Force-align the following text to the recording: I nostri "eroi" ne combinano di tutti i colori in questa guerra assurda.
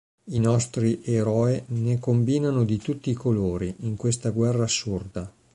I 0.33 0.39
nostri 0.39 1.03
"eroi" 1.05 1.61
ne 1.67 1.99
combinano 1.99 2.63
di 2.63 2.77
tutti 2.77 3.11
i 3.11 3.13
colori 3.13 3.71
in 3.81 3.95
questa 3.97 4.31
guerra 4.31 4.63
assurda. 4.63 5.31